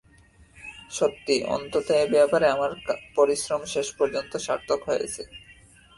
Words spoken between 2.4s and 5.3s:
আমার পরিশ্রম শেষপর্যন্ত সার্থক হয়েছে।